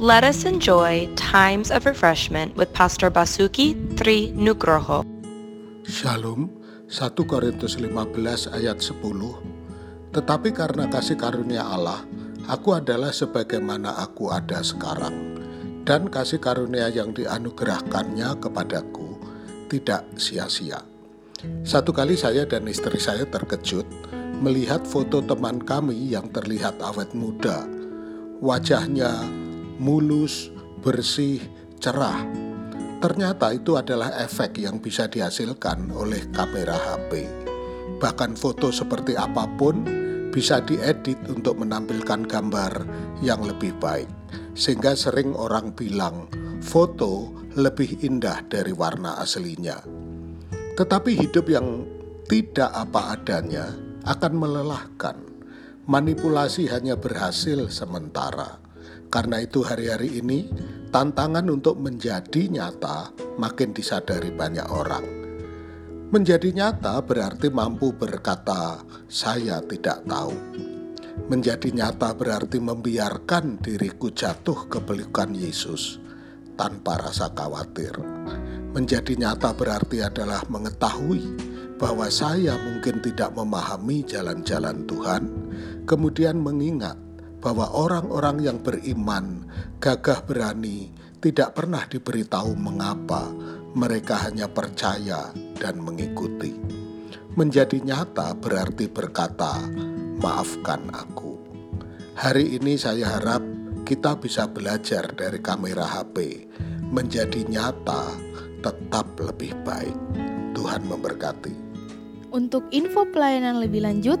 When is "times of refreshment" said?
1.12-2.56